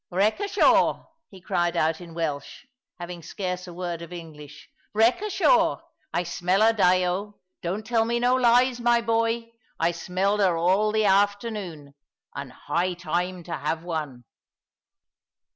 [0.09, 2.65] "Wreck ashore!" he cried out in Welsh,
[2.99, 5.83] having scarce a word of English "wreck ashore!
[6.11, 7.35] I smell her, Dyo.
[7.61, 9.51] Don't tell me no lies, my boy.
[9.79, 11.93] I smelled her all the afternoon.
[12.33, 14.23] And high time to have one."